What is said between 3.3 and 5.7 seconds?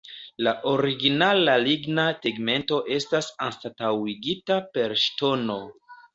anstataŭigita per ŝtono.